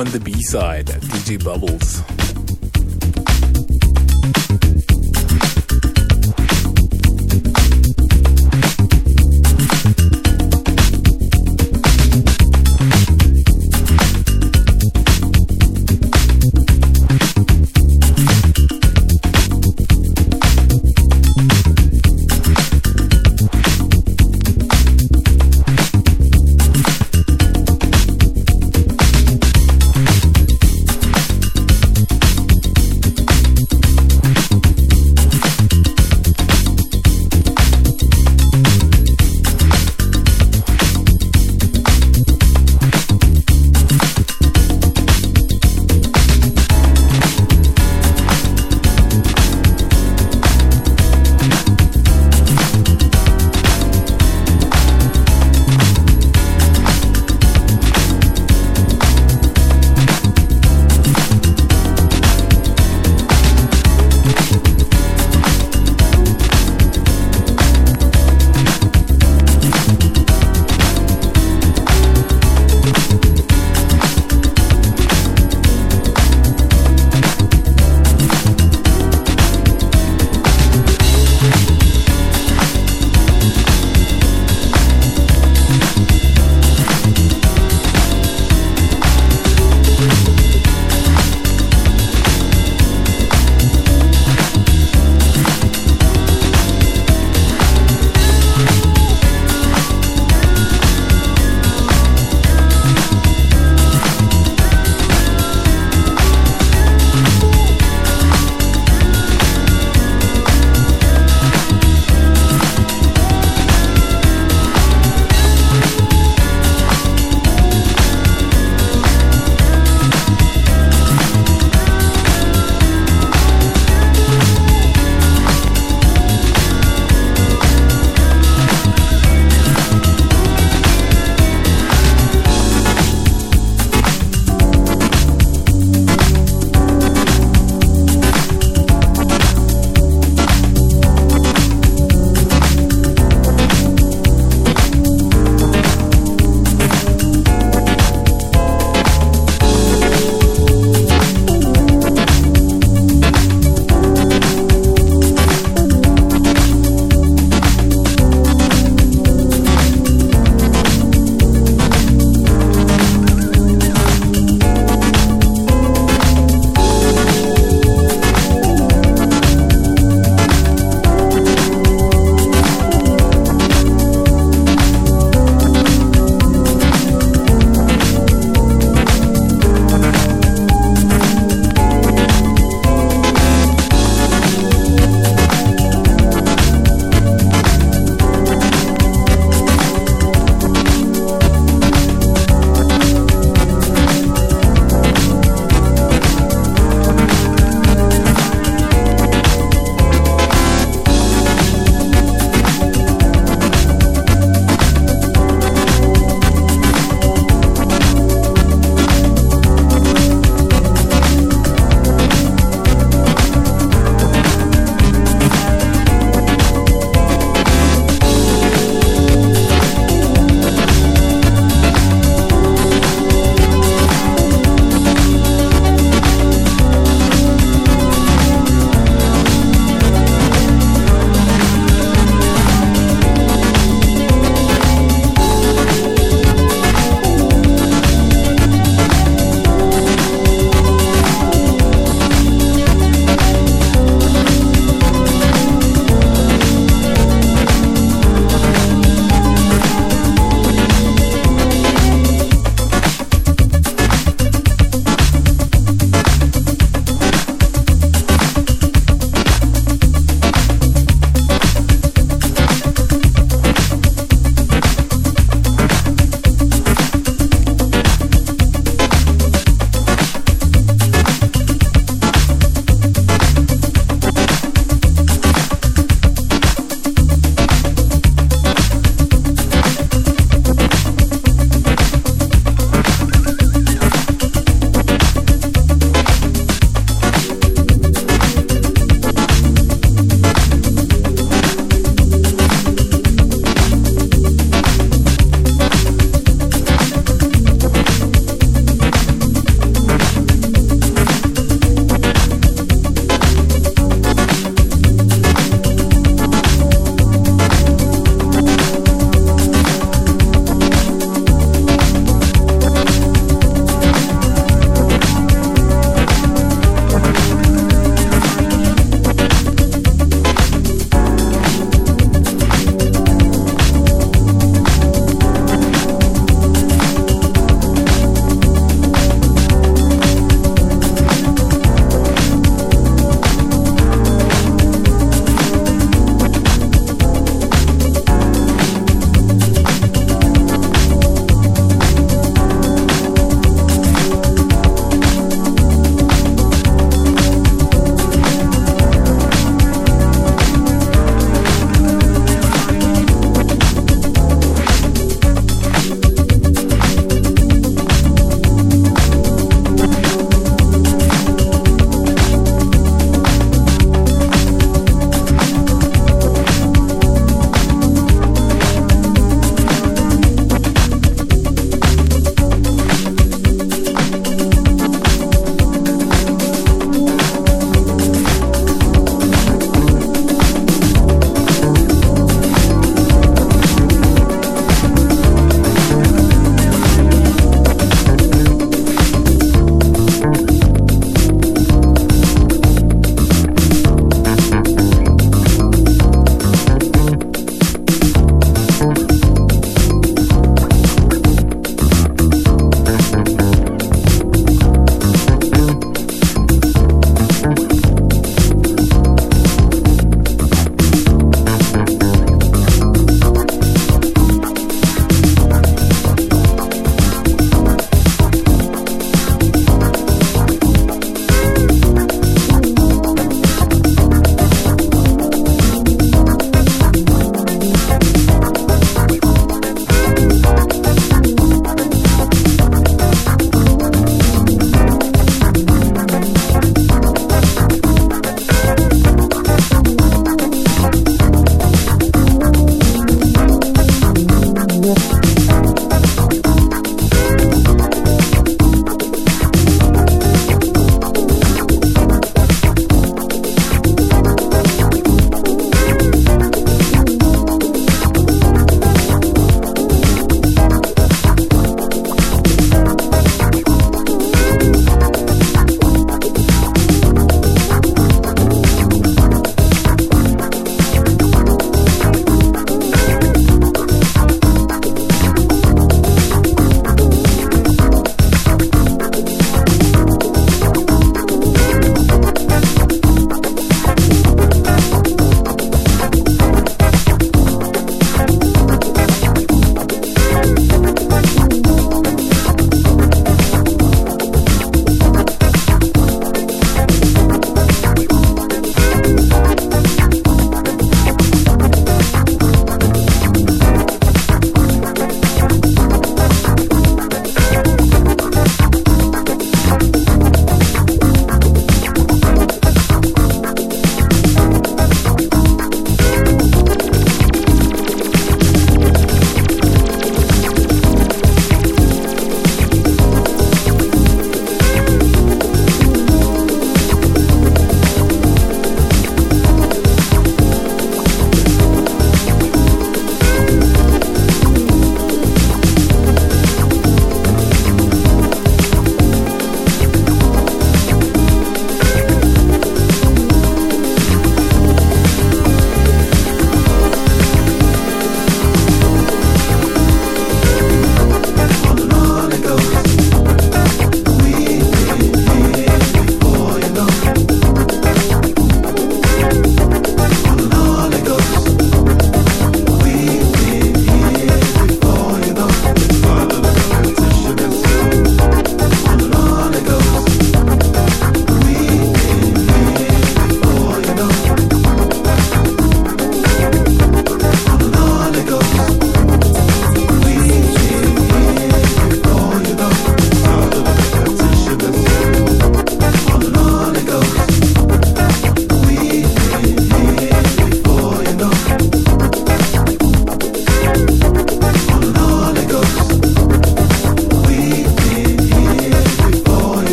on 0.00 0.06
the 0.12 0.20
B 0.20 0.32
side, 0.40 0.86
DJ 0.86 1.44
Bubbles. 1.44 2.29